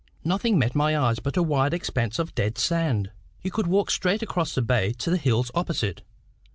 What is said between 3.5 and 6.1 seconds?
could walk straight across the bay to the hills opposite.